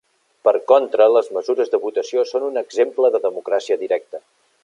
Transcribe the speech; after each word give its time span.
Per 0.47 0.53
contra, 0.69 1.05
les 1.15 1.29
mesures 1.35 1.69
de 1.75 1.81
votació 1.83 2.25
són 2.31 2.47
un 2.49 2.57
exemple 2.63 3.13
de 3.17 3.23
democràcia 3.27 3.79
directa. 3.87 4.23